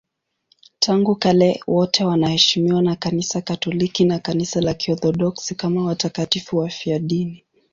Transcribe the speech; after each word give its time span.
Tangu 0.79 1.15
kale 1.15 1.63
wote 1.67 2.03
wanaheshimiwa 2.03 2.81
na 2.81 2.95
Kanisa 2.95 3.41
Katoliki 3.41 4.05
na 4.05 4.19
Kanisa 4.19 4.61
la 4.61 4.73
Kiorthodoksi 4.73 5.55
kama 5.55 5.85
watakatifu 5.85 6.57
wafiadini. 6.57 7.45